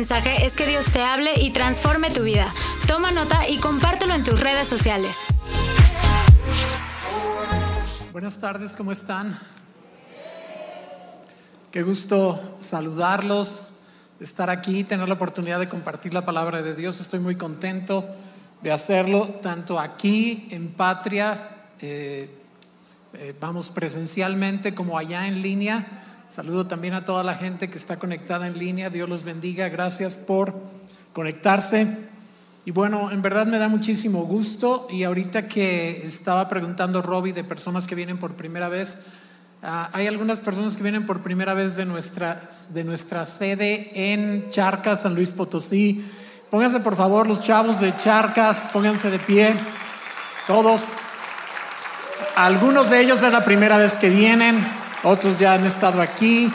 [0.00, 2.50] mensaje es que Dios te hable y transforme tu vida.
[2.86, 5.26] Toma nota y compártelo en tus redes sociales.
[8.10, 9.38] Buenas tardes, ¿cómo están?
[11.70, 13.64] Qué gusto saludarlos,
[14.20, 16.98] estar aquí, tener la oportunidad de compartir la palabra de Dios.
[16.98, 18.06] Estoy muy contento
[18.62, 22.30] de hacerlo, tanto aquí en Patria, eh,
[23.12, 25.99] eh, vamos presencialmente, como allá en línea.
[26.30, 28.88] Saludo también a toda la gente que está conectada en línea.
[28.88, 29.68] Dios los bendiga.
[29.68, 30.54] Gracias por
[31.12, 31.98] conectarse.
[32.64, 34.86] Y bueno, en verdad me da muchísimo gusto.
[34.90, 38.96] Y ahorita que estaba preguntando Robbie de personas que vienen por primera vez,
[39.62, 44.48] Ah, hay algunas personas que vienen por primera vez de nuestra, de nuestra sede en
[44.48, 46.02] Charcas, San Luis Potosí.
[46.50, 49.54] Pónganse por favor los chavos de Charcas, pónganse de pie,
[50.46, 50.84] todos.
[52.36, 54.66] Algunos de ellos es la primera vez que vienen,
[55.02, 56.50] otros ya han estado aquí.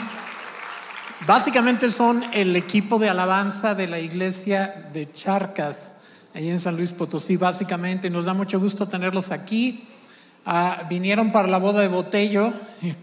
[1.26, 5.92] Básicamente son el equipo de alabanza de la iglesia de Charcas,
[6.34, 8.10] ahí en San Luis Potosí, básicamente.
[8.10, 9.84] Nos da mucho gusto tenerlos aquí.
[10.44, 12.52] Ah, vinieron para la boda de Botello.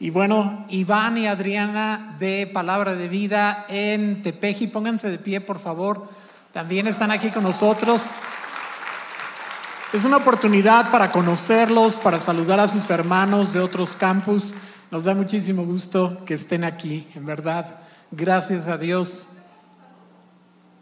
[0.00, 5.60] Y bueno, Iván y Adriana de Palabra de Vida en Tepeji, pónganse de pie, por
[5.60, 6.08] favor.
[6.52, 8.02] También están aquí con nosotros.
[9.94, 14.52] Es una oportunidad para conocerlos, para saludar a sus hermanos de otros campus.
[14.94, 17.80] Nos da muchísimo gusto que estén aquí, en verdad.
[18.12, 19.24] Gracias a Dios.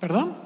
[0.01, 0.37] ¿Perdón?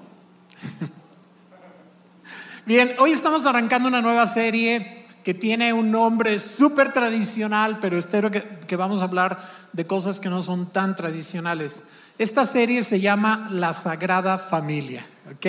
[2.65, 8.31] Bien, hoy estamos arrancando una nueva serie que tiene un nombre súper tradicional, pero espero
[8.31, 9.37] que, que, vamos a hablar
[9.73, 11.83] de cosas que no son tan tradicionales.
[12.19, 15.47] Esta serie se llama La Sagrada Familia, ¿ok?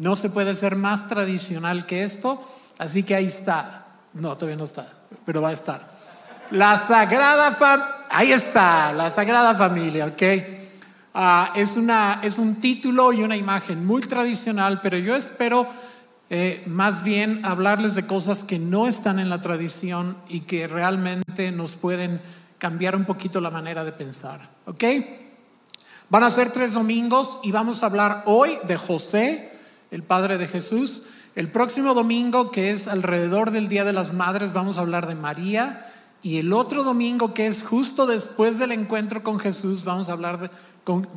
[0.00, 2.42] No se puede ser más tradicional que esto,
[2.78, 3.86] así que ahí está.
[4.14, 4.92] No, todavía no está,
[5.24, 6.01] pero va a estar.
[6.52, 10.22] La Sagrada Familia, ahí está, La Sagrada Familia, ¿ok?
[11.14, 15.66] Uh, es, una, es un título y una imagen muy tradicional, pero yo espero
[16.28, 21.50] eh, más bien hablarles de cosas que no están en la tradición y que realmente
[21.52, 22.20] nos pueden
[22.58, 24.50] cambiar un poquito la manera de pensar.
[24.66, 24.84] ¿Ok?
[26.10, 29.52] Van a ser tres domingos y vamos a hablar hoy de José,
[29.90, 31.04] el padre de Jesús.
[31.34, 35.14] El próximo domingo, que es alrededor del Día de las Madres, vamos a hablar de
[35.14, 35.86] María.
[36.22, 40.38] Y el otro domingo, que es justo después del encuentro con Jesús, vamos a hablar
[40.38, 40.50] de,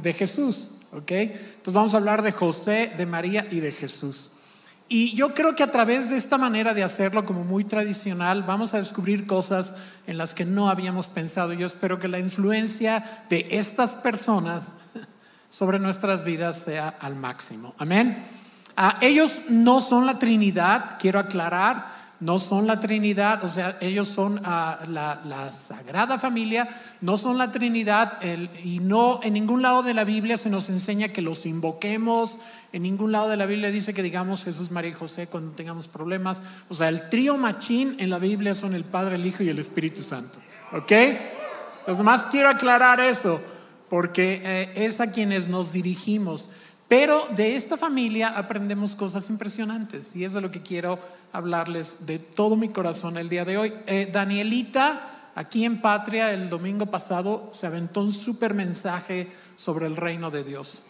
[0.02, 0.72] de Jesús.
[0.92, 1.12] ¿Ok?
[1.12, 4.32] Entonces vamos a hablar de José, de María y de Jesús.
[4.88, 8.74] Y yo creo que a través de esta manera de hacerlo como muy tradicional vamos
[8.74, 9.74] a descubrir cosas
[10.06, 11.54] en las que no habíamos pensado.
[11.54, 14.78] Yo espero que la influencia de estas personas
[15.50, 17.74] sobre nuestras vidas sea al máximo.
[17.80, 18.24] Amén.
[18.78, 21.88] Ah, ellos no son la Trinidad, quiero aclarar
[22.26, 26.68] no son la Trinidad, o sea, ellos son ah, la, Sagrada Familia,
[27.02, 28.20] no son la Trinidad,
[28.64, 32.40] y no en ningún lado de la Biblia se nos enseña que los invoquemos,
[32.74, 35.88] en ningún lado de la Biblia dice que digamos Jesús, María y José cuando tengamos
[35.88, 39.50] problemas, o sea, el trío machín en la Biblia son el Padre, el Hijo y
[39.50, 40.40] el Espíritu Santo,
[40.72, 40.92] ¿ok?
[41.82, 43.40] Entonces, más quiero aclarar eso,
[43.88, 46.50] porque eh, es a quienes nos dirigimos.
[46.88, 51.00] Pero de esta familia aprendemos cosas impresionantes y eso es lo que quiero
[51.32, 53.74] hablarles de todo mi corazón el día de hoy.
[53.88, 59.96] Eh, Danielita, aquí en Patria, el domingo pasado, se aventó un súper mensaje sobre el
[59.96, 60.84] reino de Dios.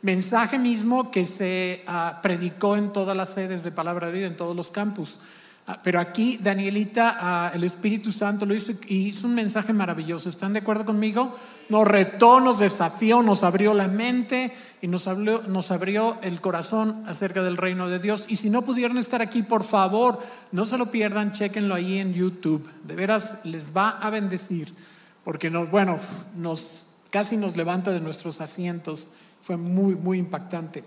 [0.00, 4.36] Mensaje mismo que se ah, predicó en todas las sedes de Palabra de Vida, en
[4.36, 5.18] todos los campus.
[5.64, 10.28] Ah, pero aquí Danielita, ah, el Espíritu Santo lo hizo y hizo un mensaje maravilloso.
[10.28, 11.36] ¿Están de acuerdo conmigo?
[11.68, 17.56] Nos retó, nos desafió, nos abrió la mente y nos, abrió el corazón acerca del
[17.56, 18.24] reino de Dios.
[18.28, 20.18] Y si no pudieron estar aquí, por favor,
[20.50, 22.68] no se lo pierdan, chequenlo ahí en YouTube.
[22.82, 24.74] De veras les va a bendecir,
[25.22, 26.00] porque nos, bueno,
[26.36, 29.06] nos casi nos levanta de nuestros asientos.
[29.40, 30.82] Fue muy, muy impactante.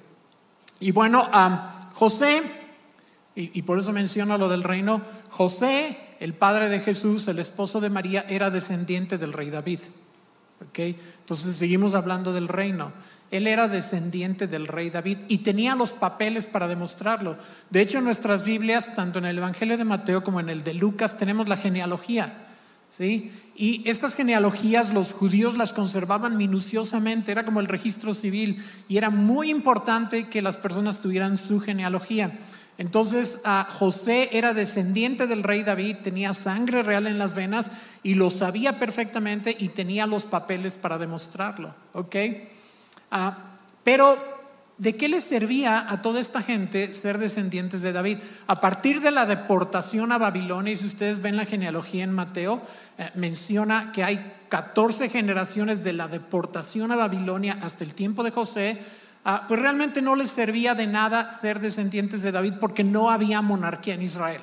[0.81, 2.64] Y bueno, a José
[3.35, 5.01] y, por eso menciona lo del reino.
[5.29, 9.79] José, el padre de Jesús, el esposo de María, era descendiente del rey David.
[10.69, 10.95] ¿Okay?
[11.19, 12.93] Entonces seguimos hablando del reino.
[13.31, 17.37] Él era descendiente del rey David y tenía los papeles para demostrarlo.
[17.69, 20.73] De hecho, en nuestras Biblias, tanto en el Evangelio de Mateo como en el de
[20.73, 22.45] Lucas, tenemos la genealogía.
[22.87, 23.33] ¿sí?
[23.57, 29.09] Y estas genealogías los judíos las conservaban minuciosamente, era como el registro civil y era
[29.09, 32.37] muy importante que las personas tuvieran su genealogía.
[32.77, 33.39] Entonces
[33.69, 37.71] José era descendiente del rey David, tenía sangre real en las venas
[38.03, 41.73] y lo sabía perfectamente y tenía los papeles para demostrarlo.
[41.93, 42.15] ¿Ok?
[43.11, 43.37] Ah,
[43.83, 44.17] pero,
[44.77, 48.17] ¿de qué les servía a toda esta gente ser descendientes de David?
[48.47, 52.61] A partir de la deportación a Babilonia, y si ustedes ven la genealogía en Mateo,
[52.97, 58.31] eh, menciona que hay 14 generaciones de la deportación a Babilonia hasta el tiempo de
[58.31, 58.79] José
[59.25, 63.41] ah, pues realmente no les servía de nada ser descendientes de David porque no había
[63.41, 64.41] monarquía en Israel.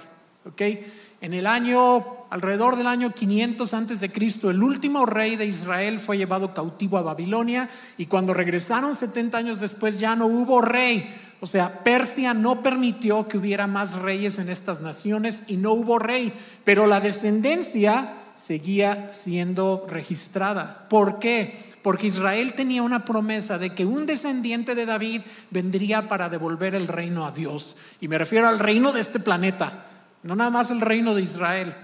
[1.21, 6.01] En el año, alrededor del año 500 antes de Cristo, el último rey de Israel
[6.01, 11.09] fue llevado cautivo a Babilonia y cuando regresaron 70 años después ya no hubo rey.
[11.39, 16.01] O sea, Persia no permitió que hubiera más reyes en estas naciones y no hubo
[16.01, 16.33] rey,
[16.65, 20.87] pero la descendencia seguía siendo registrada.
[20.89, 21.57] ¿Por qué?
[21.83, 26.89] Porque Israel tenía una promesa de que un descendiente de David vendría para devolver el
[26.89, 27.77] reino a Dios.
[28.01, 29.87] Y me refiero al reino de este planeta
[30.23, 31.75] no nada más el reino de Israel,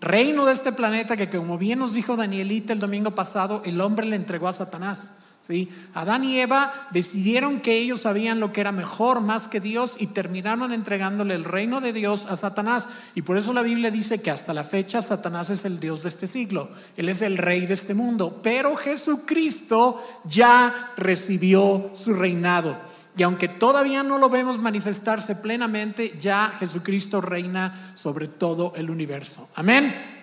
[0.00, 4.06] reino de este planeta que como bien nos dijo Danielita el domingo pasado, el hombre
[4.06, 5.12] le entregó a Satanás.
[5.46, 5.68] ¿Sí?
[5.94, 10.08] Adán y Eva decidieron que ellos sabían lo que era mejor más que Dios y
[10.08, 12.86] terminaron entregándole el reino de Dios a Satanás.
[13.14, 16.08] Y por eso la Biblia dice que hasta la fecha Satanás es el Dios de
[16.08, 22.76] este siglo, Él es el rey de este mundo, pero Jesucristo ya recibió su reinado.
[23.16, 29.48] Y aunque todavía no lo vemos manifestarse plenamente, ya Jesucristo reina sobre todo el universo.
[29.54, 30.14] Amén.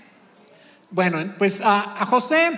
[0.90, 2.52] Bueno, pues a, José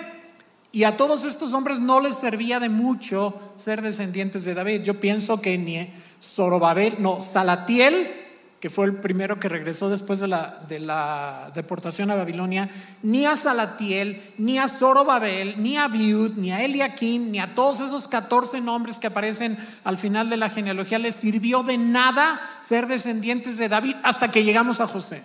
[0.73, 4.81] y a todos estos hombres no les servía de mucho ser descendientes de David.
[4.81, 5.89] Yo pienso que ni
[6.19, 8.23] Zorobabel, no, Salatiel
[8.63, 12.69] que fue el primero que regresó después de la, de la deportación a Babilonia,
[13.01, 17.81] ni a Salatiel, ni a Zorobabel, ni a Biud, ni a Eliakim, ni a todos
[17.81, 22.87] esos 14 nombres que aparecen al final de la genealogía, les sirvió de nada ser
[22.87, 25.23] descendientes de David hasta que llegamos a José.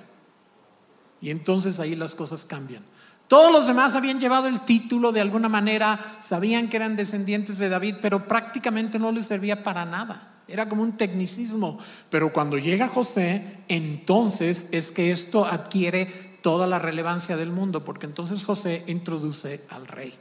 [1.20, 2.82] Y entonces ahí las cosas cambian.
[3.28, 7.68] Todos los demás habían llevado el título de alguna manera, sabían que eran descendientes de
[7.68, 10.36] David, pero prácticamente no les servía para nada.
[10.48, 11.78] Era como un tecnicismo.
[12.08, 16.06] Pero cuando llega José, entonces es que esto adquiere
[16.40, 20.14] toda la relevancia del mundo, porque entonces José introduce al rey.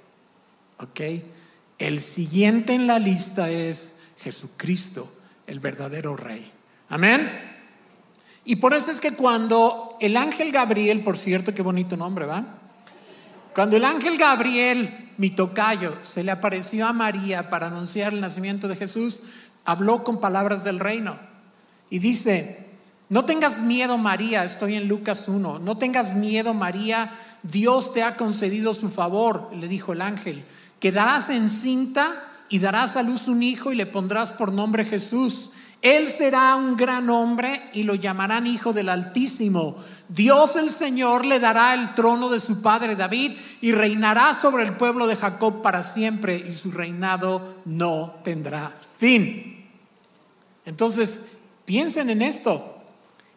[0.79, 0.99] ¿Ok?
[1.79, 5.09] El siguiente en la lista es Jesucristo,
[5.45, 6.51] el verdadero rey.
[6.89, 7.47] Amén.
[8.43, 12.56] Y por eso es que cuando el ángel Gabriel, por cierto, qué bonito nombre, ¿va?
[13.57, 18.67] Cuando el ángel Gabriel, mi tocayo, se le apareció a María para anunciar el nacimiento
[18.67, 19.21] de Jesús,
[19.65, 21.17] habló con palabras del reino.
[21.89, 22.67] Y dice,
[23.09, 28.15] no tengas miedo María, estoy en Lucas 1, no tengas miedo María, Dios te ha
[28.15, 30.45] concedido su favor, le dijo el ángel,
[30.79, 35.49] quedarás encinta y darás a luz un hijo y le pondrás por nombre Jesús.
[35.81, 39.77] Él será un gran hombre y lo llamarán Hijo del Altísimo.
[40.09, 44.77] Dios el Señor le dará el trono de su padre David y reinará sobre el
[44.77, 49.69] pueblo de Jacob para siempre y su reinado no tendrá fin.
[50.65, 51.21] Entonces,
[51.65, 52.76] piensen en esto.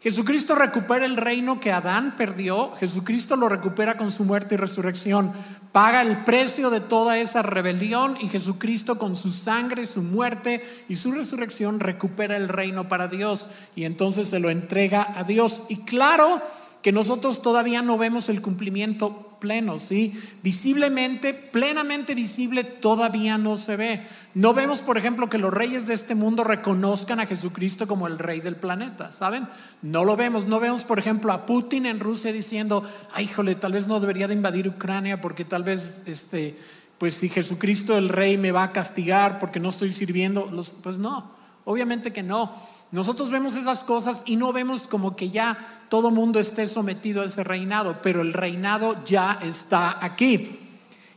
[0.01, 5.33] Jesucristo recupera el reino que Adán perdió, Jesucristo lo recupera con su muerte y resurrección,
[5.73, 10.97] paga el precio de toda esa rebelión y Jesucristo con su sangre, su muerte y
[10.97, 15.63] su resurrección recupera el reino para Dios y entonces se lo entrega a Dios.
[15.69, 16.41] Y claro,
[16.83, 20.13] que nosotros todavía no vemos el cumplimiento pleno, ¿sí?
[20.43, 24.07] Visiblemente, plenamente visible, todavía no se ve.
[24.35, 28.19] No vemos, por ejemplo, que los reyes de este mundo reconozcan a Jesucristo como el
[28.19, 29.49] rey del planeta, ¿saben?
[29.83, 30.47] No lo vemos.
[30.47, 34.29] No vemos, por ejemplo, a Putin en Rusia diciendo, ay, híjole, tal vez no debería
[34.29, 36.57] de invadir Ucrania porque tal vez, este,
[36.99, 40.49] pues si Jesucristo el rey me va a castigar porque no estoy sirviendo,
[40.83, 41.33] pues no,
[41.65, 42.55] obviamente que no.
[42.93, 47.27] Nosotros vemos esas cosas y no vemos como que ya todo mundo esté sometido a
[47.27, 50.59] ese reinado, pero el reinado ya está aquí.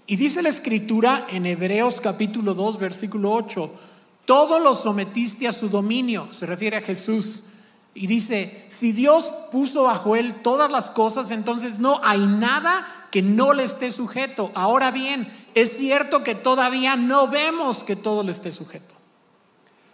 [0.05, 3.71] Y dice la escritura en Hebreos capítulo 2, versículo 8,
[4.25, 7.43] todo lo sometiste a su dominio, se refiere a Jesús.
[7.95, 13.21] Y dice, si Dios puso bajo él todas las cosas, entonces no hay nada que
[13.21, 14.51] no le esté sujeto.
[14.55, 18.95] Ahora bien, es cierto que todavía no vemos que todo le esté sujeto.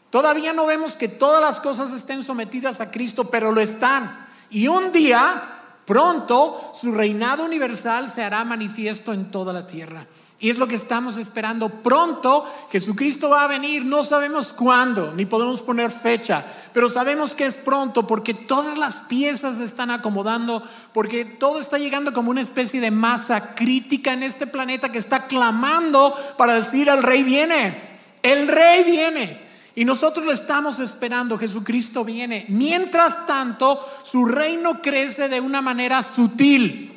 [0.09, 4.27] Todavía no vemos que todas las cosas estén sometidas a Cristo, pero lo están.
[4.49, 5.41] Y un día,
[5.85, 10.07] pronto, su reinado universal se hará manifiesto en toda la tierra.
[10.41, 11.69] Y es lo que estamos esperando.
[11.69, 13.85] Pronto Jesucristo va a venir.
[13.85, 18.95] No sabemos cuándo, ni podemos poner fecha, pero sabemos que es pronto porque todas las
[18.95, 20.63] piezas se están acomodando,
[20.93, 25.27] porque todo está llegando como una especie de masa crítica en este planeta que está
[25.27, 27.99] clamando para decir el rey viene.
[28.23, 29.48] El rey viene.
[29.75, 32.45] Y nosotros lo estamos esperando, Jesucristo viene.
[32.49, 36.89] Mientras tanto, su reino crece de una manera sutil.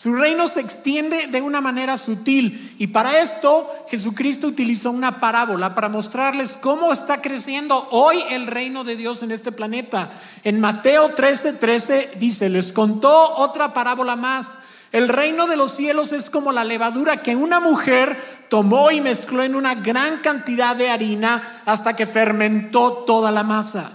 [0.00, 2.74] Su reino se extiende de una manera sutil.
[2.78, 8.82] Y para esto Jesucristo utilizó una parábola para mostrarles cómo está creciendo hoy el reino
[8.82, 10.08] de Dios en este planeta.
[10.42, 14.48] En Mateo 13:13 13 dice, les contó otra parábola más
[14.92, 18.16] El reino de los cielos es como la levadura que una mujer
[18.48, 23.92] tomó y mezcló en una gran cantidad de harina hasta que fermentó toda la masa.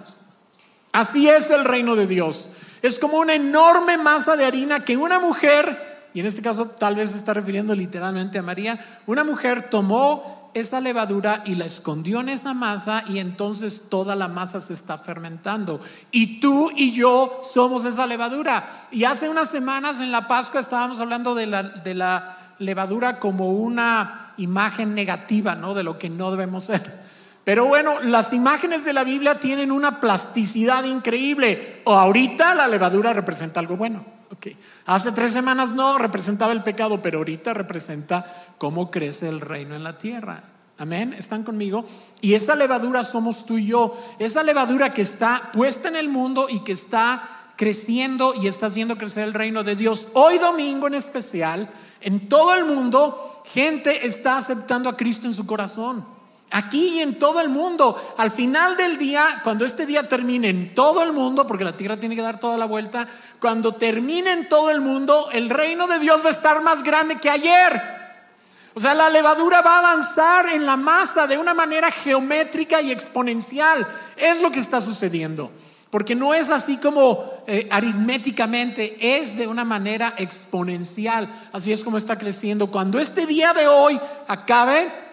[0.93, 2.47] Así es el reino de Dios.
[2.81, 6.95] Es como una enorme masa de harina que una mujer, y en este caso tal
[6.95, 12.21] vez se está refiriendo literalmente a María, una mujer tomó esa levadura y la escondió
[12.21, 15.81] en esa masa y entonces toda la masa se está fermentando.
[16.11, 18.87] Y tú y yo somos esa levadura.
[18.89, 23.51] Y hace unas semanas en la Pascua estábamos hablando de la, de la levadura como
[23.51, 25.73] una imagen negativa, ¿no?
[25.73, 27.03] De lo que no debemos ser.
[27.43, 31.81] Pero bueno, las imágenes de la Biblia tienen una plasticidad increíble.
[31.83, 34.14] O ahorita la levadura representa algo bueno.
[34.85, 38.25] Hace tres semanas no representaba el pecado, pero ahorita representa
[38.57, 40.43] cómo crece el reino en la tierra.
[40.77, 41.85] Amén, ¿están conmigo?
[42.21, 43.97] Y esa levadura somos tú y yo.
[44.19, 48.97] Esa levadura que está puesta en el mundo y que está creciendo y está haciendo
[48.97, 50.07] crecer el reino de Dios.
[50.13, 51.69] Hoy domingo en especial,
[52.01, 56.14] en todo el mundo, gente está aceptando a Cristo en su corazón.
[56.57, 58.15] Aquí y en todo el mundo.
[58.15, 61.97] Al final del día, cuando este día termine en todo el mundo, porque la tierra
[61.97, 63.09] tiene que dar toda la vuelta,
[63.41, 67.17] cuando termine en todo el mundo, el reino de Dios va a estar más grande
[67.17, 67.81] que ayer.
[68.73, 72.89] O sea, la levadura va a avanzar en la masa de una manera geométrica y
[72.89, 73.85] exponencial.
[74.15, 75.51] Es lo que está sucediendo.
[75.89, 81.29] Porque no es así como eh, aritméticamente, es de una manera exponencial.
[81.51, 82.71] Así es como está creciendo.
[82.71, 85.04] Cuando este día de hoy acabe,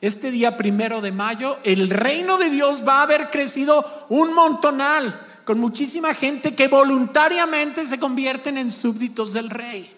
[0.00, 5.26] este día primero de mayo, el reino de Dios va a haber crecido un montonal,
[5.44, 9.94] con muchísima gente que voluntariamente se convierten en súbditos del rey.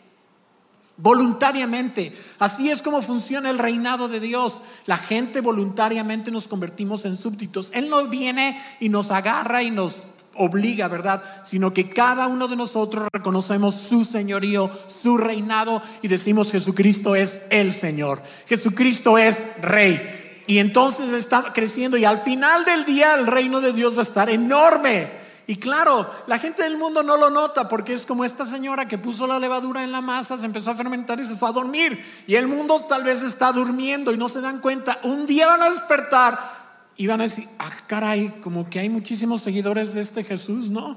[0.96, 2.16] Voluntariamente.
[2.38, 4.60] Así es como funciona el reinado de Dios.
[4.86, 7.70] La gente voluntariamente nos convertimos en súbditos.
[7.72, 11.22] Él no viene y nos agarra y nos obliga, ¿verdad?
[11.44, 17.40] Sino que cada uno de nosotros reconocemos su señorío, su reinado y decimos Jesucristo es
[17.50, 18.22] el Señor.
[18.46, 20.44] Jesucristo es Rey.
[20.46, 24.02] Y entonces está creciendo y al final del día el reino de Dios va a
[24.02, 25.22] estar enorme.
[25.46, 28.98] Y claro, la gente del mundo no lo nota porque es como esta señora que
[28.98, 32.02] puso la levadura en la masa, se empezó a fermentar y se fue a dormir.
[32.26, 34.98] Y el mundo tal vez está durmiendo y no se dan cuenta.
[35.02, 36.61] Un día van a despertar
[36.96, 40.96] y van a decir, ah, caray, como que hay muchísimos seguidores de este Jesús, ¿no?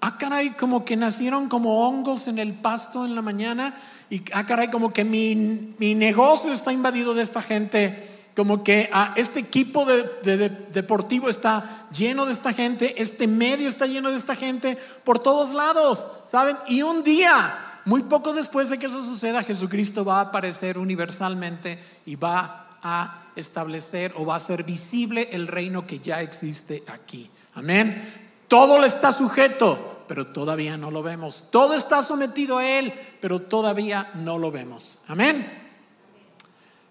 [0.00, 3.74] Ah, caray, como que nacieron como hongos en el pasto en la mañana.
[4.08, 8.20] Y ah, caray, como que mi, mi negocio está invadido de esta gente.
[8.34, 13.00] Como que ah, este equipo de, deportivo está lleno de esta gente.
[13.02, 16.56] Este medio está lleno de esta gente por todos lados, ¿saben?
[16.66, 21.78] Y un día, muy poco después de que eso suceda, Jesucristo va a aparecer universalmente
[22.06, 27.30] y va a establecer o va a ser visible el reino que ya existe aquí.
[27.54, 28.02] Amén.
[28.48, 31.44] Todo le está sujeto, pero todavía no lo vemos.
[31.50, 34.98] Todo está sometido a Él, pero todavía no lo vemos.
[35.06, 35.46] Amén.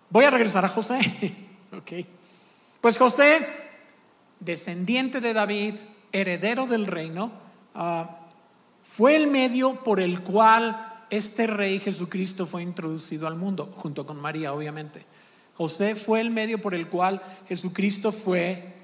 [0.09, 0.99] Voy a regresar a José.
[1.77, 2.07] ok.
[2.81, 3.45] Pues José,
[4.39, 5.75] descendiente de David,
[6.11, 7.31] heredero del reino,
[7.75, 8.19] ah,
[8.83, 14.19] fue el medio por el cual este rey Jesucristo fue introducido al mundo, junto con
[14.19, 15.05] María, obviamente.
[15.59, 18.75] José fue el medio por el cual Jesucristo fue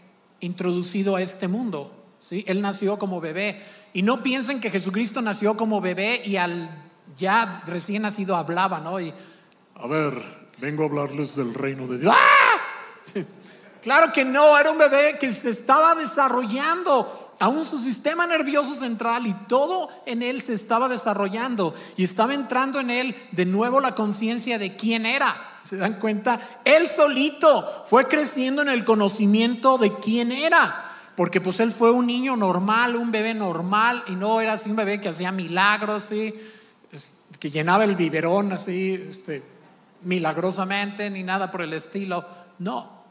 [0.42, 1.90] introducido a este mundo.
[2.20, 2.44] ¿sí?
[2.50, 3.62] Él nació como bebé.
[3.94, 6.70] Y no piensen que Jesucristo nació como bebé y al
[7.16, 9.00] ya recién nacido hablaba, ¿no?
[9.00, 9.14] Y,
[9.76, 10.22] a ver,
[10.58, 12.14] vengo a hablarles del reino de Dios.
[12.14, 13.24] ¡Ah!
[13.82, 19.28] Claro que no, era un bebé que se estaba desarrollando, aún su sistema nervioso central
[19.28, 23.96] y todo en él se estaba desarrollando y estaba entrando en él de nuevo la
[23.96, 25.55] conciencia de quién era.
[25.68, 26.40] ¿Se dan cuenta?
[26.64, 30.84] Él solito fue creciendo en el conocimiento de quién era.
[31.16, 34.76] Porque pues él fue un niño normal, un bebé normal, y no era así un
[34.76, 39.42] bebé que hacía milagros, que llenaba el biberón así, este,
[40.02, 42.26] milagrosamente, ni nada por el estilo.
[42.60, 43.04] No,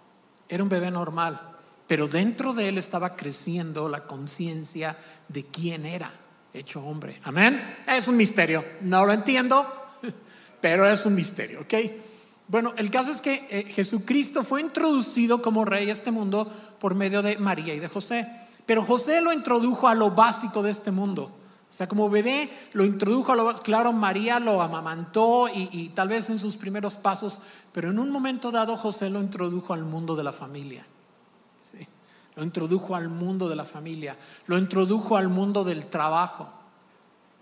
[0.48, 1.40] era un bebé normal.
[1.86, 4.96] Pero dentro de él estaba creciendo la conciencia
[5.28, 6.10] de quién era
[6.52, 7.18] hecho hombre.
[7.24, 7.78] Amén.
[7.86, 8.64] Es un misterio.
[8.82, 9.66] No lo entiendo,
[10.60, 11.74] pero es un misterio, ¿ok?
[12.46, 16.46] Bueno, el caso es que eh, Jesucristo fue introducido como rey a este mundo
[16.78, 18.28] por medio de María y de José.
[18.66, 21.30] Pero José lo introdujo a lo básico de este mundo.
[21.74, 23.64] O sea, como bebé lo introdujo a lo básico.
[23.64, 27.40] Claro, María lo amamantó y, tal vez en sus primeros pasos,
[27.72, 30.86] pero en un momento dado José lo introdujo al mundo de la familia.
[31.62, 31.78] ¿sí?
[32.36, 34.16] Lo introdujo al mundo de la familia.
[34.46, 36.48] Lo introdujo al mundo del trabajo.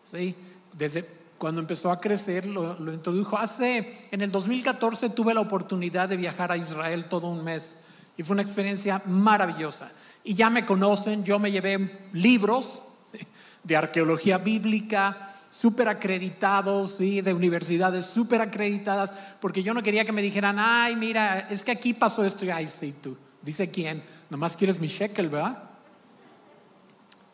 [0.03, 0.35] ¿sí?
[0.73, 1.07] Desde,
[1.43, 3.37] cuando empezó a crecer, lo, introdujo.
[3.37, 7.77] Hace, en el 2014 tuve la oportunidad de viajar a Israel todo un mes
[8.17, 9.91] y fue una experiencia maravillosa.
[10.23, 12.81] Y ya me conocen, yo me llevé libros
[13.65, 17.23] de arqueología bíblica, súper acreditados, ¿sí?
[17.23, 21.73] de universidades súper acreditadas, porque yo no quería que me dijeran, ay, mira, es que
[21.73, 25.61] aquí pasó esto, y ay, sí, tú, dice quién, nomás quieres mi shekel, ¿verdad?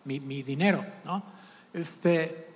[0.05, 1.23] Mi, mi dinero, ¿no?
[1.75, 2.48] Este,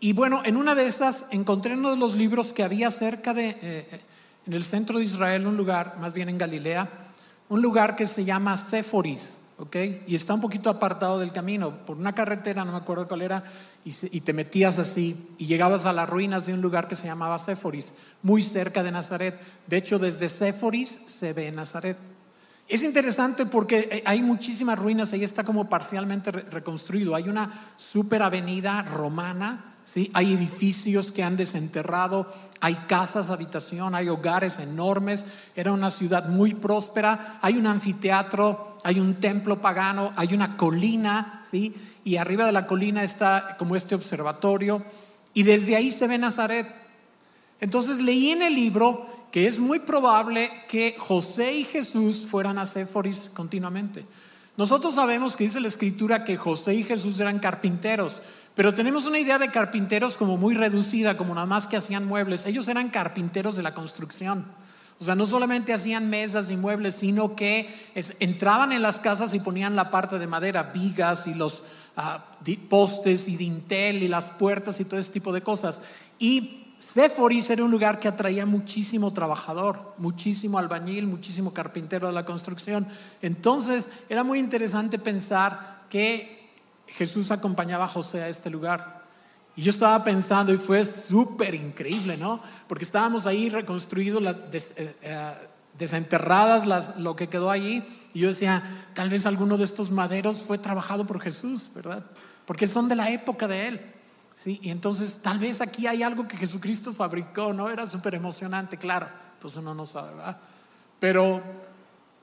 [0.00, 3.48] y bueno, en una de esas encontré uno de los libros que había cerca de,
[3.48, 4.00] eh, eh,
[4.46, 6.88] en el centro de Israel, un lugar, más bien en Galilea,
[7.48, 9.22] un lugar que se llama Séforis,
[9.58, 9.76] ¿ok?
[10.06, 13.42] Y está un poquito apartado del camino, por una carretera, no me acuerdo cuál era,
[13.84, 17.38] y, te metías así y llegabas a las ruinas de un lugar que se llamaba
[17.38, 19.38] Séforis, muy cerca de Nazaret.
[19.68, 21.96] De hecho, desde Séforis se ve Nazaret.
[22.68, 27.14] Es interesante porque eh, hay muchísimas ruinas, ahí está como parcialmente reconstruido.
[27.14, 29.75] Hay una super avenida romana,
[30.12, 35.24] hay edificios que han desenterrado, hay casas, habitación, hay hogares enormes.
[35.54, 37.38] Era una ciudad muy próspera.
[37.42, 41.74] Hay un anfiteatro, hay un templo pagano, hay una colina, ¿sí?
[42.06, 44.84] y arriba de la colina está como este observatorio
[45.34, 46.68] y desde ahí se ve Nazaret.
[47.60, 52.66] Entonces leí en el libro que es muy probable que José y Jesús fueran a
[52.66, 54.06] Séforis continuamente.
[54.56, 58.22] Nosotros sabemos que dice la escritura que José y Jesús eran carpinteros,
[58.56, 62.46] pero tenemos una idea de carpinteros como muy reducida, como nada más que hacían muebles.
[62.46, 64.46] Ellos eran carpinteros de la construcción.
[64.98, 67.68] O sea, no solamente hacían mesas y muebles, sino que
[68.18, 71.64] entraban en las casas y ponían la parte de madera, vigas y los
[72.70, 75.82] postes y dintel y las puertas y todo ese tipo de cosas.
[76.18, 82.24] Y Séforis era un lugar que atraía muchísimo trabajador, muchísimo albañil, muchísimo carpintero de la
[82.24, 82.86] construcción.
[83.20, 86.35] Entonces era muy interesante pensar que
[86.96, 89.02] Jesús acompañaba a José a este lugar.
[89.54, 92.40] Y yo estaba pensando, y fue súper increíble, ¿no?
[92.68, 95.32] Porque estábamos ahí reconstruidos las, eh, eh,
[95.78, 97.84] desenterradas las, lo que quedó allí.
[98.12, 98.62] Y yo decía,
[98.94, 102.04] tal vez alguno de estos maderos fue trabajado por Jesús, ¿verdad?
[102.44, 103.80] Porque son de la época de él.
[104.34, 104.58] ¿sí?
[104.62, 107.68] Y entonces tal vez aquí hay algo que Jesucristo fabricó, ¿no?
[107.70, 109.08] Era súper emocionante, claro,
[109.40, 110.38] pues uno no sabe, ¿verdad?
[110.98, 111.42] Pero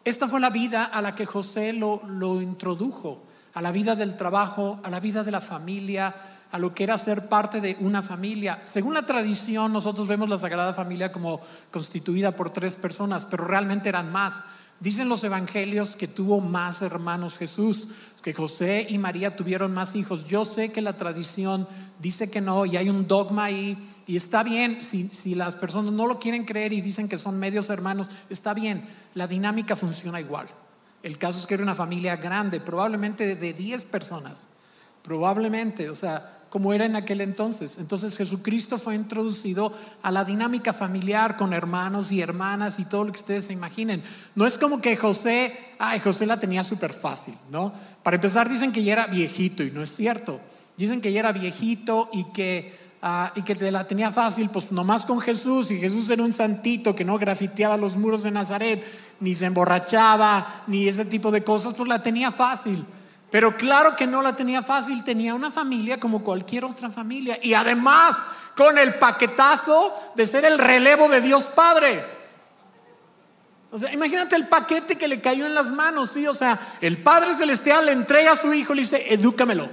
[0.04, 4.18] esta fue la vida a la que José lo, lo introdujo, a la vida del
[4.18, 6.16] trabajo, a la vida de la familia,
[6.54, 8.62] a lo que era ser parte de una familia.
[8.66, 13.90] Según la tradición, nosotros vemos la Sagrada Familia como constituida por tres personas, pero realmente
[13.90, 14.36] eran más.
[14.80, 17.88] Dicen los evangelios que tuvo más hermanos Jesús,
[18.22, 20.26] que José y María tuvieron más hijos.
[20.26, 21.68] Yo sé que la tradición
[22.00, 25.94] dice que no y hay un dogma ahí y está bien si, si las personas
[25.94, 30.20] no lo quieren creer y dicen que son medios hermanos, está bien, la dinámica funciona
[30.20, 30.48] igual.
[31.04, 34.48] El caso es que era una familia grande, probablemente de 10 personas,
[35.04, 37.80] probablemente, o sea, como era en aquel entonces.
[37.80, 43.12] Entonces Jesucristo fue introducido a la dinámica familiar con hermanos y hermanas y todo lo
[43.12, 44.04] que ustedes se imaginen.
[44.36, 47.74] No es como que José, ay, José la tenía súper fácil, ¿no?
[48.04, 50.42] Para empezar dicen que ya era viejito y no es cierto.
[50.78, 55.06] Dicen que ya era viejito y que, ah, y que la tenía fácil, pues nomás
[55.06, 55.72] con Jesús.
[55.72, 58.86] Y Jesús era un santito que no grafiteaba los muros de Nazaret,
[59.24, 62.86] ni se emborrachaba, ni ese tipo de cosas, pues la tenía fácil.
[63.32, 67.40] Pero claro que no la tenía fácil, tenía una familia como cualquier otra familia.
[67.42, 68.18] Y además
[68.54, 72.06] con el paquetazo de ser el relevo de Dios Padre.
[73.72, 76.28] O sea, imagínate el paquete que le cayó en las manos, ¿sí?
[76.28, 79.70] O sea, el Padre Celestial le entrega a su hijo y le dice, edúcamelo.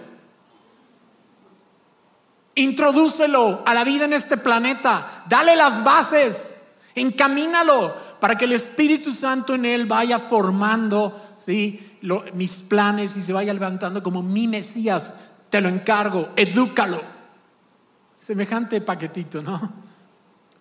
[2.54, 5.24] Introdúcelo a la vida en este planeta.
[5.28, 6.56] Dale las bases.
[6.94, 11.98] Encamínalo para que el Espíritu Santo en él vaya formando, ¿sí?
[12.34, 15.14] mis planes y se vaya levantando como mi Mesías,
[15.48, 17.00] te lo encargo, edúcalo.
[18.18, 19.60] Semejante paquetito, ¿no?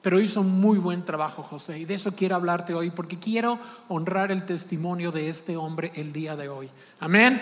[0.02, 4.32] Pero hizo muy buen trabajo José y de eso quiero hablarte hoy porque quiero honrar
[4.32, 6.70] el testimonio de este hombre el día de hoy.
[7.02, 7.42] Amén.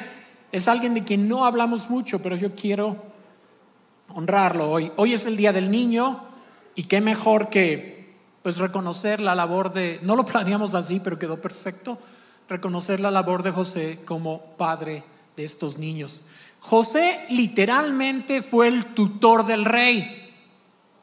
[0.51, 3.03] Es alguien de quien no hablamos mucho, pero yo quiero
[4.15, 4.91] honrarlo hoy.
[4.95, 6.19] Hoy es el día del niño
[6.73, 7.96] y qué mejor que
[8.47, 11.99] pues reconocer la labor de, no lo planeamos así, pero quedó perfecto,
[12.47, 15.03] reconocer la labor de José como padre
[15.35, 16.21] de estos niños.
[16.61, 20.33] José literalmente fue el tutor del rey.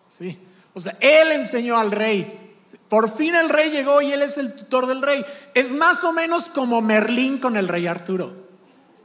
[0.08, 0.38] ¿sí?
[0.72, 2.56] O sea, él enseñó al rey.
[2.88, 5.22] Por fin el rey llegó y él es el tutor del rey.
[5.52, 8.34] Es más o menos como Merlín con el rey Arturo.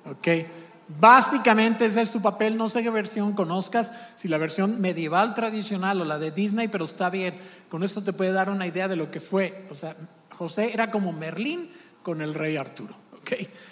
[0.09, 0.27] ¿Ok?
[0.97, 2.57] Básicamente ese es su papel.
[2.57, 6.85] No sé qué versión conozcas, si la versión medieval tradicional o la de Disney, pero
[6.85, 7.39] está bien.
[7.69, 9.67] Con esto te puede dar una idea de lo que fue.
[9.69, 9.95] O sea,
[10.31, 11.69] José era como Merlín
[12.01, 12.95] con el rey Arturo,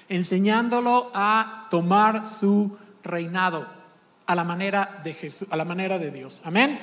[0.09, 3.65] enseñándolo a tomar su reinado
[4.27, 6.41] a la manera de Jesús, a la manera de Dios.
[6.43, 6.79] Amén.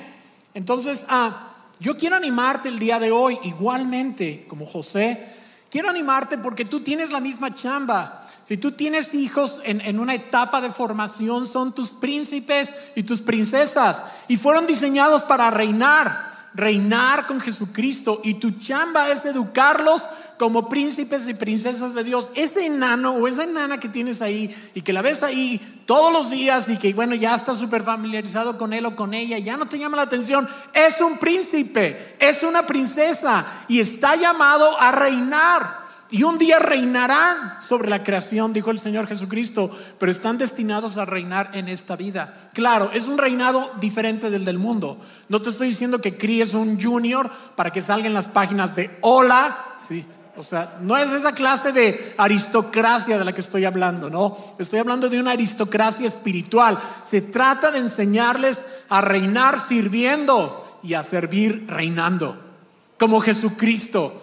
[0.53, 5.25] Entonces, ah, yo quiero animarte el día de hoy, igualmente como José,
[5.69, 8.24] quiero animarte porque tú tienes la misma chamba.
[8.47, 13.21] Si tú tienes hijos en, en, una etapa de formación, son tus príncipes y tus
[13.21, 14.03] princesas.
[14.27, 18.21] Y fueron diseñados para reinar, reinar con Jesucristo.
[18.23, 20.03] Y tu chamba es educarlos
[20.37, 22.29] como príncipes y princesas de Dios.
[22.35, 26.29] Ese enano o esa enana que tienes ahí y que la ves ahí todos los
[26.29, 29.67] días y que bueno, ya estás súper familiarizado con él o con ella, ya no
[29.67, 35.84] te llama la atención, es un príncipe, es una princesa y está llamado a reinar.
[36.15, 41.03] Y un día reinarán sobre la creación, dijo el Señor Jesucristo, pero están destinados a
[41.03, 42.49] reinar en esta vida.
[42.53, 44.97] Claro, es un reinado diferente del del mundo.
[45.27, 48.97] No te estoy diciendo que críes un junior para que salga en las páginas de
[49.01, 50.05] hola, sí,
[50.37, 54.37] o sea, no es esa clase de aristocracia de la que estoy hablando, no.
[54.57, 56.79] Estoy hablando de una aristocracia espiritual.
[57.03, 62.37] Se trata de enseñarles a reinar sirviendo y a servir reinando,
[62.97, 64.21] como Jesucristo.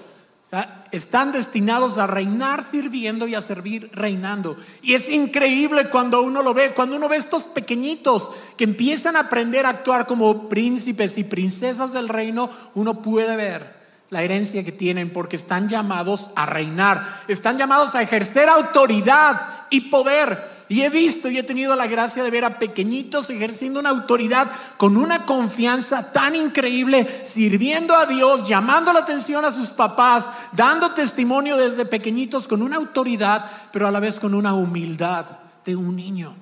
[0.91, 4.59] Están destinados a reinar sirviendo y a servir reinando.
[4.83, 9.21] Y es increíble cuando uno lo ve, cuando uno ve estos pequeñitos que empiezan a
[9.21, 14.73] aprender a actuar como príncipes y princesas del reino, uno puede ver la herencia que
[14.73, 20.63] tienen porque están llamados a reinar, están llamados a ejercer autoridad y poder.
[20.69, 24.49] Y he visto y he tenido la gracia de ver a pequeñitos ejerciendo una autoridad
[24.77, 30.93] con una confianza tan increíble, sirviendo a Dios, llamando la atención a sus papás, dando
[30.93, 35.25] testimonio desde pequeñitos con una autoridad, pero a la vez con una humildad
[35.65, 36.37] de un niño.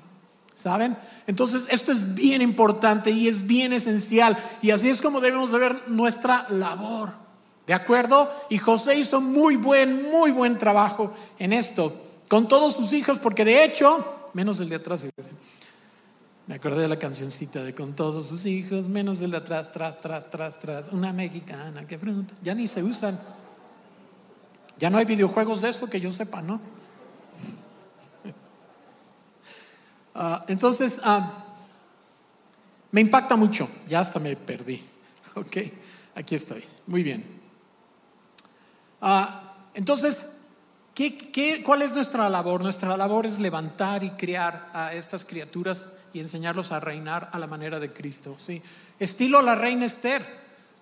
[0.53, 0.99] ¿Saben?
[1.27, 5.59] Entonces esto es bien importante y es bien esencial y así es como debemos de
[5.59, 7.13] ver nuestra labor.
[7.67, 8.29] ¿De acuerdo?
[8.51, 13.45] Y José hizo muy buen, muy buen trabajo en esto, con todos sus hijos, porque
[13.45, 15.05] de hecho, menos el de atrás,
[16.47, 20.01] me acordé de la cancioncita de con todos sus hijos, menos el de atrás, tras,
[20.01, 23.21] tras, tras, tras, una mexicana que pregunta, ya ni se usan.
[24.79, 26.61] Ya no hay videojuegos de eso que yo sepa, ¿no?
[30.15, 31.45] Ah, entonces, ah,
[32.93, 34.81] me impacta mucho, ya hasta me perdí.
[35.35, 35.57] Ok,
[36.15, 37.25] aquí estoy, muy bien.
[39.01, 40.30] Ah, entonces,
[41.65, 42.63] cuál es nuestra labor?
[42.63, 47.47] Nuestra labor es levantar y criar a estas criaturas y enseñarlos a reinar a la
[47.47, 48.37] manera de Cristo.
[48.39, 48.61] ¿sí?
[48.99, 50.23] Estilo la reina Esther,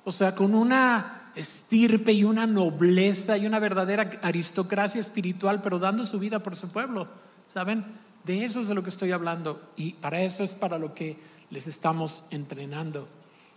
[0.04, 6.04] o sea, con una estirpe y una nobleza y una verdadera aristocracia espiritual, pero dando
[6.04, 7.06] su vida por su pueblo.
[7.46, 7.84] ¿Saben?
[8.24, 11.16] De eso es de lo que estoy hablando y para eso es para lo que
[11.50, 13.08] les estamos entrenando.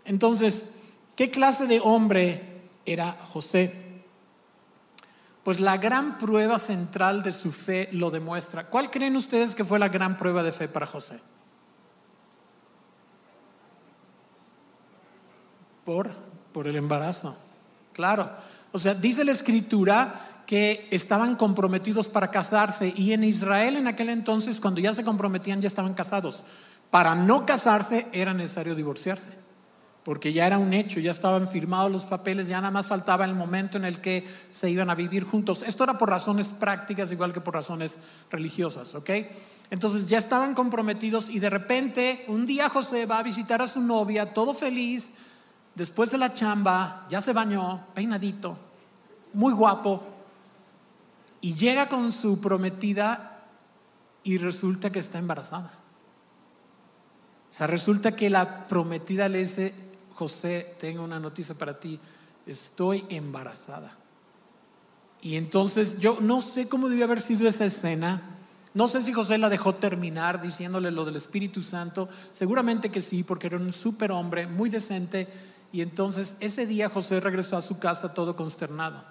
[0.06, 0.66] Entonces,
[1.16, 3.91] ¿qué clase de hombre era José?
[5.44, 8.68] Pues la gran prueba central de su fe lo demuestra.
[8.68, 11.20] ¿Cuál creen ustedes que fue la gran prueba de fe para José?
[15.84, 16.12] Por,
[16.54, 17.36] por el embarazo.
[17.94, 18.30] Claro.
[18.72, 24.10] O sea, dice la escritura que estaban comprometidos para casarse y en Israel en aquel
[24.10, 26.44] entonces cuando ya se comprometían ya estaban casados.
[26.92, 29.42] Para no casarse era necesario divorciarse
[30.04, 33.36] porque ya era un hecho, ya estaban firmados los papeles, ya nada más faltaba el
[33.36, 35.64] momento en el que se iban a vivir juntos.
[35.66, 37.96] Esto era por razones prácticas, igual que por razones
[38.32, 39.10] religiosas, ¿ok?
[39.70, 43.80] Entonces ya estaban comprometidos y de repente un día José va a visitar a su
[43.80, 45.10] novia, todo feliz,
[45.76, 48.58] después de la chamba, ya se bañó, peinadito,
[49.34, 50.04] muy guapo,
[51.42, 53.46] y llega con su prometida
[54.24, 55.74] y resulta que está embarazada.
[57.50, 59.74] O sea, resulta que la prometida le dice,
[60.14, 62.00] José, tengo una noticia para ti,
[62.46, 63.98] estoy embarazada.
[65.22, 68.22] Y entonces yo no sé cómo debió haber sido esa escena.
[68.74, 72.10] No sé si José la dejó terminar diciéndole lo del Espíritu Santo.
[72.32, 75.28] Seguramente que sí, porque era un súper hombre, muy decente.
[75.72, 79.04] Y entonces ese día José regresó a su casa todo consternado.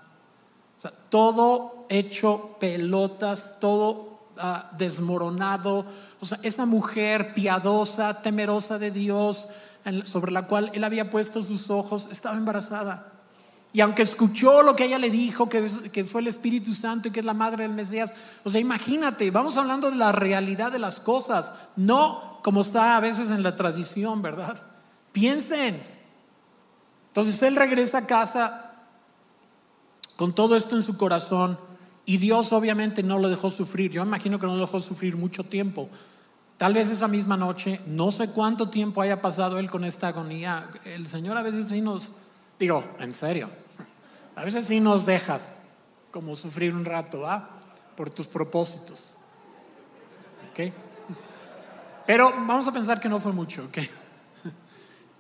[1.11, 5.85] Todo hecho pelotas, todo ah, desmoronado.
[6.21, 9.47] O sea, esa mujer piadosa, temerosa de Dios,
[10.05, 13.13] sobre la cual él había puesto sus ojos, estaba embarazada.
[13.73, 17.11] Y aunque escuchó lo que ella le dijo, que, que fue el Espíritu Santo y
[17.13, 18.13] que es la madre del Mesías,
[18.43, 23.01] o sea, imagínate, vamos hablando de la realidad de las cosas, no como está a
[23.01, 24.61] veces en la tradición, ¿verdad?
[25.13, 25.83] Piensen.
[27.09, 28.73] Entonces él regresa a casa
[30.17, 31.59] con todo esto en su corazón
[32.07, 33.93] y Dios obviamente no lo dejó sufrir.
[33.93, 35.89] Yo imagino que no lo dejó sufrir mucho tiempo.
[36.61, 40.69] Tal vez esa misma noche, no sé cuánto tiempo haya pasado él con esta agonía.
[40.85, 42.13] El Señor a veces sí nos,
[42.59, 43.49] digo, en serio,
[44.37, 45.41] a veces sí nos dejas
[46.11, 47.49] como sufrir un rato, ¿ah?
[47.97, 49.13] Por tus propósitos.
[50.51, 50.71] ¿Ok?
[52.07, 53.79] Pero vamos a pensar que no fue mucho, ¿ok?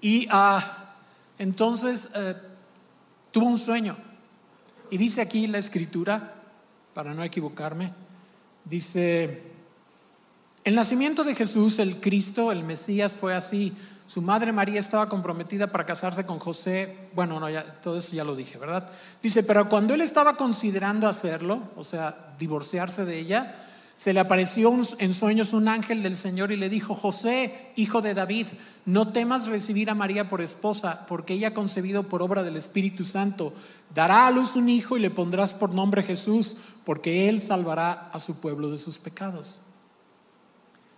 [0.02, 0.92] Y ah,
[1.38, 2.34] entonces eh,
[3.30, 3.96] tuvo un sueño.
[4.90, 6.34] Y dice aquí la escritura,
[6.92, 7.94] para no equivocarme,
[8.62, 9.49] Dice,
[10.64, 13.72] el nacimiento de Jesús, el Cristo, el Mesías, fue así.
[14.06, 17.08] Su madre María estaba comprometida para casarse con José.
[17.14, 18.90] Bueno, no, ya, todo eso ya lo dije, ¿verdad?
[19.22, 23.54] Dice, pero cuando él estaba considerando hacerlo, o sea, divorciarse de ella,
[23.96, 28.14] se le apareció en sueños un ángel del Señor y le dijo, José, hijo de
[28.14, 28.48] David,
[28.84, 33.04] no temas recibir a María por esposa, porque ella ha concebido por obra del Espíritu
[33.04, 33.52] Santo.
[33.94, 38.20] Dará a luz un hijo y le pondrás por nombre Jesús, porque él salvará a
[38.20, 39.60] su pueblo de sus pecados.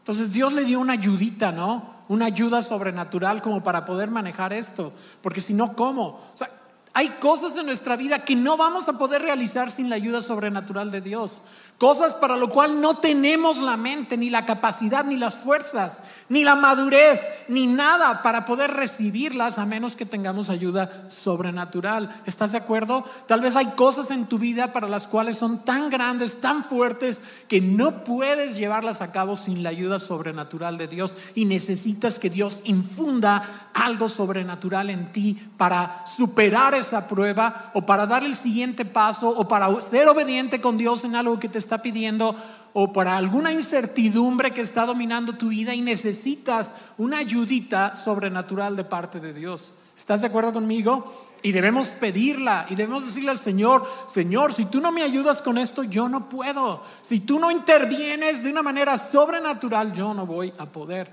[0.03, 1.95] Entonces Dios le dio una ayudita, ¿no?
[2.09, 4.93] Una ayuda sobrenatural como para poder manejar esto.
[5.23, 6.21] Porque si no, ¿cómo?
[6.35, 6.51] O sea,
[6.95, 10.91] hay cosas en nuestra vida que no vamos a poder realizar sin la ayuda sobrenatural
[10.91, 11.41] de Dios.
[11.79, 15.97] Cosas para lo cual no tenemos la mente, ni la capacidad, ni las fuerzas,
[16.29, 22.09] ni la madurez, ni nada para poder recibirlas a menos que tengamos ayuda sobrenatural.
[22.25, 23.03] ¿Estás de acuerdo?
[23.27, 27.21] Tal vez hay cosas en tu vida para las cuales son tan grandes, tan fuertes,
[27.49, 32.31] que no puedes llevarlas a cabo sin la ayuda sobrenatural de Dios y necesitas que
[32.31, 33.43] Dios infunda
[33.75, 39.49] algo sobrenatural en ti para superar esa prueba o para dar el siguiente paso o
[39.49, 42.37] para ser obediente con Dios en algo que te está pidiendo
[42.75, 48.85] o para alguna incertidumbre que está dominando tu vida y necesitas una ayudita sobrenatural de
[48.85, 49.73] parte de Dios.
[49.97, 51.05] ¿Estás de acuerdo conmigo?
[51.43, 55.59] Y debemos pedirla y debemos decirle al Señor, Señor, si tú no me ayudas con
[55.59, 56.83] esto, yo no puedo.
[57.03, 61.09] Si tú no intervienes de una manera sobrenatural, yo no voy a poder.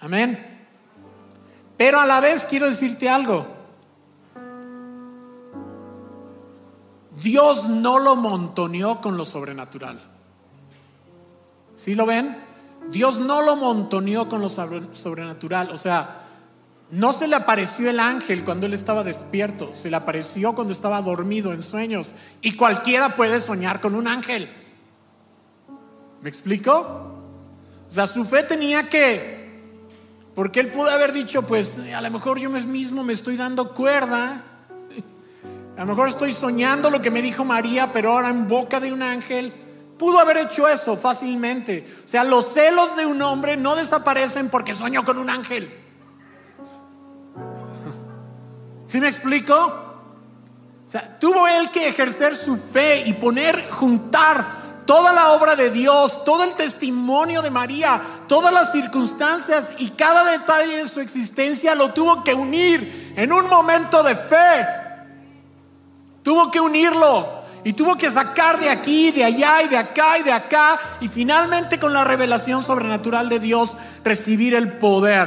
[0.00, 0.58] Amén.
[1.76, 3.59] Pero a la vez quiero decirte algo.
[7.22, 10.00] Dios no lo montoneó con lo sobrenatural.
[11.76, 12.36] ¿Sí lo ven?
[12.90, 15.70] Dios no lo montoneó con lo sobrenatural.
[15.70, 16.26] O sea,
[16.90, 21.00] no se le apareció el ángel cuando él estaba despierto, se le apareció cuando estaba
[21.02, 22.12] dormido en sueños.
[22.40, 24.50] Y cualquiera puede soñar con un ángel.
[26.20, 26.72] ¿Me explico?
[27.88, 29.40] O sea, su fe tenía que...
[30.34, 34.44] Porque él pudo haber dicho, pues a lo mejor yo mismo me estoy dando cuerda
[35.80, 38.92] a lo mejor estoy soñando lo que me dijo María, pero ahora en boca de
[38.92, 39.50] un ángel.
[39.98, 41.86] Pudo haber hecho eso fácilmente.
[42.04, 45.74] O sea, los celos de un hombre no desaparecen porque soñó con un ángel.
[48.84, 49.54] ¿Sí me explico?
[49.56, 55.70] O sea, tuvo él que ejercer su fe y poner, juntar toda la obra de
[55.70, 61.74] Dios, todo el testimonio de María, todas las circunstancias y cada detalle de su existencia
[61.74, 64.79] lo tuvo que unir en un momento de fe
[66.30, 67.26] Tuvo que unirlo
[67.64, 71.08] y tuvo que sacar de aquí, de allá y de acá y de acá y
[71.08, 75.26] finalmente con la revelación sobrenatural de Dios recibir el poder.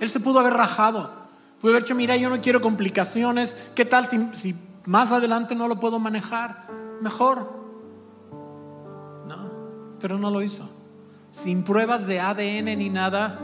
[0.00, 1.12] Él se pudo haber rajado,
[1.60, 5.68] pudo haber dicho, mira, yo no quiero complicaciones, ¿qué tal si, si más adelante no
[5.68, 6.66] lo puedo manejar?
[7.00, 7.48] Mejor.
[9.28, 9.52] No,
[10.00, 10.68] pero no lo hizo.
[11.30, 13.38] Sin pruebas de ADN ni nada,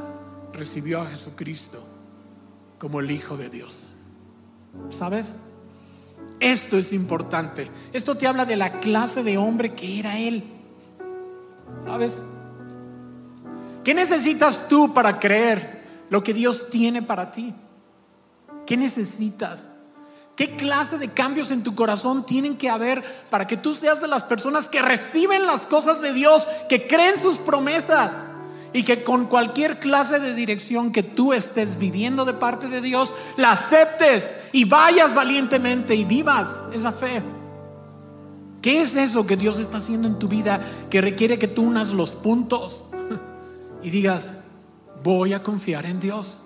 [0.53, 1.87] recibió a Jesucristo
[2.81, 3.87] como el Hijo de Dios.
[4.91, 5.37] ¿Sabes?
[6.41, 7.71] Esto es importante.
[7.93, 10.45] Esto te habla de la clase de hombre que era él.
[11.83, 12.19] ¿Sabes?
[13.83, 17.55] ¿Qué necesitas tú para creer lo que Dios tiene para ti?
[18.67, 19.69] ¿Qué necesitas?
[20.37, 24.09] ¿Qué clase de cambios en tu corazón tienen que haber para que tú seas de
[24.09, 28.15] las personas que reciben las cosas de Dios, que creen sus promesas?
[28.75, 33.15] Y que con cualquier clase de dirección que tú estés viviendo de parte de Dios,
[33.37, 37.23] la aceptes y vayas valientemente y vivas esa fe.
[38.61, 40.61] ¿Qué es eso que Dios está haciendo en tu vida
[40.91, 42.85] que requiere que tú unas los puntos
[43.83, 44.41] y digas,
[45.05, 46.39] voy a confiar en Dios?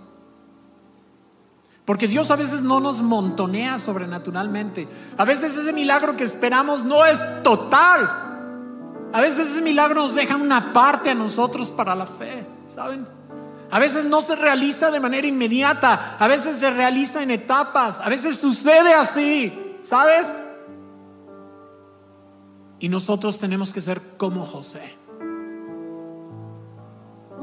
[1.86, 4.86] Porque Dios a veces no nos montonea sobrenaturalmente.
[5.16, 8.27] A veces ese milagro que esperamos no es total.
[9.12, 13.06] A veces ese milagro nos deja una parte a nosotros para la fe, ¿saben?
[13.70, 18.08] A veces no se realiza de manera inmediata, a veces se realiza en etapas, a
[18.08, 20.26] veces sucede así, ¿sabes?
[22.78, 24.94] Y nosotros tenemos que ser como José.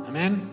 [0.07, 0.49] Amén.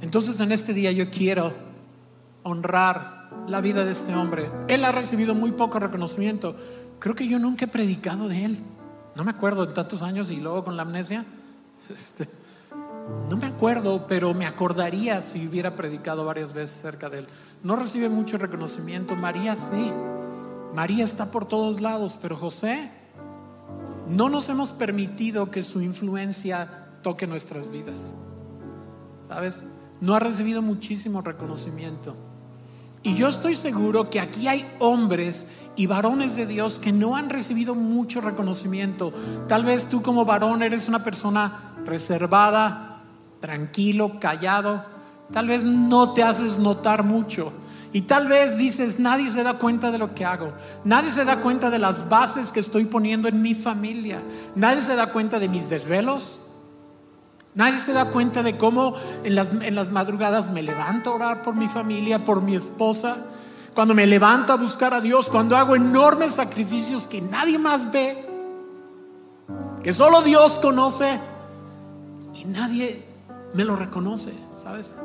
[0.00, 1.52] Entonces en este día yo quiero
[2.42, 4.50] honrar la vida de este hombre.
[4.68, 6.56] Él ha recibido muy poco reconocimiento.
[6.98, 8.58] Creo que yo nunca he predicado de él.
[9.14, 11.24] No me acuerdo en tantos años y luego con la amnesia.
[11.90, 12.28] Este,
[13.28, 17.26] no me acuerdo, pero me acordaría si hubiera predicado varias veces cerca de él.
[17.62, 19.16] No recibe mucho reconocimiento.
[19.16, 19.92] María sí.
[20.74, 22.90] María está por todos lados, pero José,
[24.08, 28.14] no nos hemos permitido que su influencia toque nuestras vidas.
[29.28, 29.62] ¿Sabes?
[30.00, 32.16] No ha recibido muchísimo reconocimiento.
[33.02, 37.30] Y yo estoy seguro que aquí hay hombres y varones de Dios que no han
[37.30, 39.12] recibido mucho reconocimiento.
[39.48, 43.02] Tal vez tú como varón eres una persona reservada,
[43.40, 44.84] tranquilo, callado.
[45.32, 47.52] Tal vez no te haces notar mucho.
[47.94, 50.52] Y tal vez dices, nadie se da cuenta de lo que hago.
[50.84, 54.22] Nadie se da cuenta de las bases que estoy poniendo en mi familia.
[54.54, 56.38] Nadie se da cuenta de mis desvelos.
[57.54, 61.42] Nadie se da cuenta de cómo en las, en las madrugadas me levanto a orar
[61.42, 63.18] por mi familia, por mi esposa.
[63.74, 68.26] Cuando me levanto a buscar a Dios, cuando hago enormes sacrificios que nadie más ve,
[69.82, 71.20] que solo Dios conoce
[72.34, 73.04] y nadie
[73.54, 74.96] me lo reconoce, ¿sabes?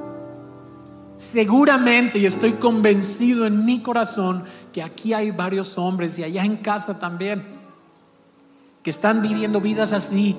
[1.17, 6.57] Seguramente, y estoy convencido en mi corazón, que aquí hay varios hombres y allá en
[6.57, 7.45] casa también,
[8.83, 10.37] que están viviendo vidas así,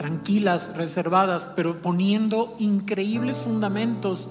[0.00, 4.28] tranquilas, reservadas, pero poniendo increíbles fundamentos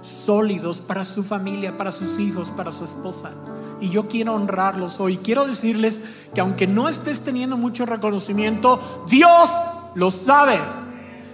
[0.00, 3.32] sólidos para su familia, para sus hijos, para su esposa.
[3.80, 5.16] Y yo quiero honrarlos hoy.
[5.16, 6.00] Quiero decirles
[6.32, 9.52] que aunque no estés teniendo mucho reconocimiento, Dios
[9.96, 10.60] lo sabe.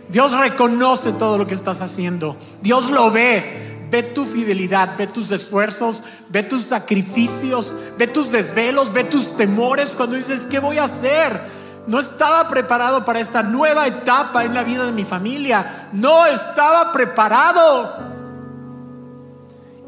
[0.09, 2.39] Dios reconoce todo lo que estás haciendo.
[2.63, 3.67] Dios lo ve.
[3.91, 9.91] Ve tu fidelidad, ve tus esfuerzos, ve tus sacrificios, ve tus desvelos, ve tus temores
[9.91, 11.58] cuando dices, ¿qué voy a hacer?
[11.89, 15.89] No estaba preparado para esta nueva etapa en la vida de mi familia.
[15.93, 17.97] No estaba preparado.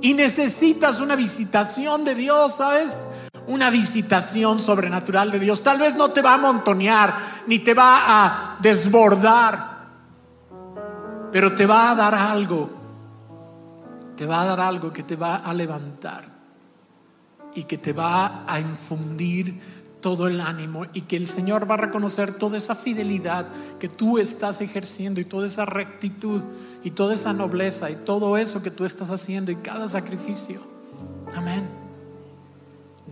[0.01, 2.97] Y necesitas una visitación de Dios, ¿sabes?
[3.47, 5.63] Una visitación sobrenatural de Dios.
[5.63, 7.15] Tal vez no te va a montonear,
[7.47, 9.71] ni te va a desbordar,
[11.31, 12.81] pero te va a dar algo
[14.21, 16.23] te va a dar algo que te va a levantar
[17.55, 21.79] y que te va a infundir todo el ánimo y que el Señor va a
[21.79, 23.47] reconocer toda esa fidelidad
[23.79, 26.43] que tú estás ejerciendo y toda esa rectitud
[26.83, 30.61] y toda esa nobleza y todo eso que tú estás haciendo y cada sacrificio.
[31.35, 31.69] Amén.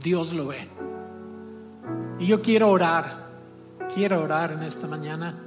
[0.02, 0.66] Dios lo ve.
[2.18, 3.28] Y yo quiero orar,
[3.94, 5.38] quiero orar en esta mañana,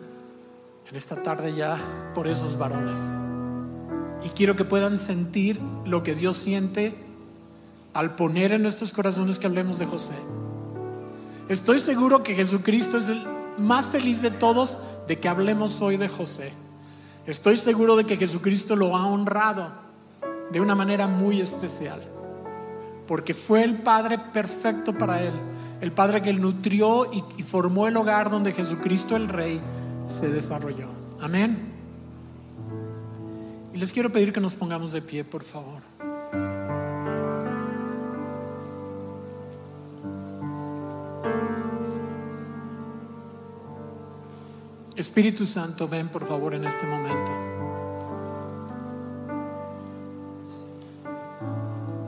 [0.89, 1.77] en esta tarde ya,
[2.13, 2.99] por esos varones.
[4.23, 6.95] Y quiero que puedan sentir lo que Dios siente
[7.93, 10.13] al poner en nuestros corazones que hablemos de José.
[11.51, 13.21] Estoy seguro que Jesucristo es el
[13.57, 16.53] más feliz de todos de que hablemos hoy de José.
[17.27, 19.69] Estoy seguro de que Jesucristo lo ha honrado
[20.49, 22.01] de una manera muy especial.
[23.05, 25.33] Porque fue el Padre perfecto para él.
[25.81, 29.59] El Padre que nutrió y, y formó el hogar donde Jesucristo el Rey
[30.05, 30.87] se desarrolló.
[31.19, 31.73] Amén.
[33.73, 35.90] Y les quiero pedir que nos pongamos de pie, por favor.
[44.95, 47.31] Espíritu Santo, ven por favor en este momento.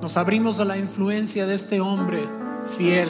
[0.01, 2.27] Nos abrimos a la influencia de este hombre
[2.77, 3.09] fiel.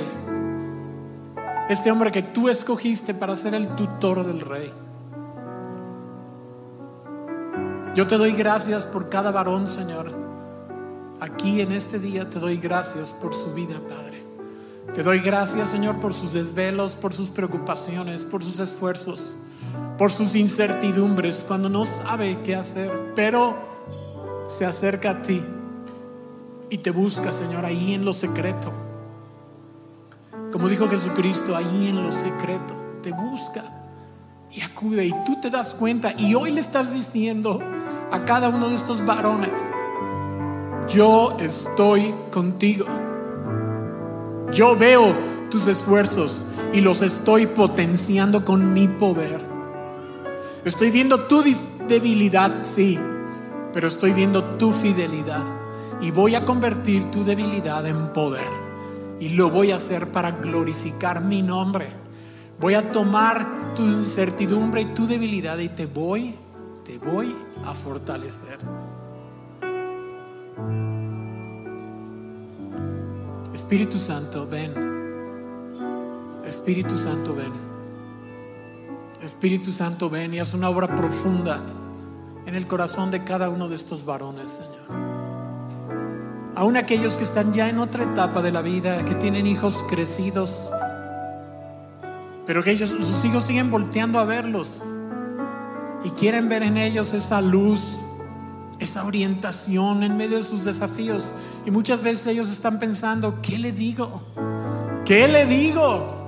[1.68, 4.72] Este hombre que tú escogiste para ser el tutor del rey.
[7.96, 10.12] Yo te doy gracias por cada varón, Señor.
[11.20, 14.24] Aquí en este día te doy gracias por su vida, Padre.
[14.94, 19.36] Te doy gracias, Señor, por sus desvelos, por sus preocupaciones, por sus esfuerzos,
[19.98, 23.56] por sus incertidumbres cuando no sabe qué hacer, pero
[24.48, 25.42] se acerca a ti
[26.70, 28.72] y te busca, Señor, ahí en lo secreto.
[30.52, 33.64] Como dijo Jesucristo, ahí en lo secreto, te busca
[34.52, 37.60] y acude y tú te das cuenta y hoy le estás diciendo,
[38.12, 39.60] a cada uno de estos varones,
[40.88, 42.86] yo estoy contigo.
[44.52, 45.14] Yo veo
[45.50, 49.53] tus esfuerzos y los estoy potenciando con mi poder.
[50.66, 51.44] Estoy viendo tu
[51.88, 52.98] debilidad, sí,
[53.74, 55.44] pero estoy viendo tu fidelidad.
[56.02, 58.52] Y voy a convertir tu debilidad en poder.
[59.20, 61.88] Y lo voy a hacer para glorificar mi nombre.
[62.60, 66.36] Voy a tomar tu incertidumbre y tu debilidad y te voy
[66.84, 67.34] te voy
[67.66, 68.60] a fortalecer.
[73.54, 74.74] Espíritu Santo, ven.
[76.46, 77.73] Espíritu Santo, ven.
[79.24, 81.62] Espíritu Santo, ven y haz una obra profunda
[82.46, 84.84] en el corazón de cada uno de estos varones, Señor.
[86.56, 90.70] Aún aquellos que están ya en otra etapa de la vida, que tienen hijos crecidos,
[92.46, 94.82] pero que ellos, sus hijos siguen volteando a verlos
[96.04, 97.98] y quieren ver en ellos esa luz,
[98.80, 101.32] esa orientación en medio de sus desafíos.
[101.66, 104.22] Y muchas veces ellos están pensando, ¿qué le digo?
[105.06, 106.23] ¿Qué le digo?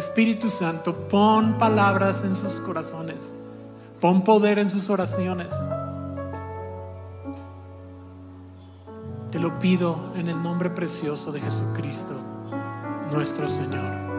[0.00, 3.34] Espíritu Santo, pon palabras en sus corazones,
[4.00, 5.52] pon poder en sus oraciones.
[9.30, 12.14] Te lo pido en el nombre precioso de Jesucristo,
[13.12, 14.09] nuestro Señor.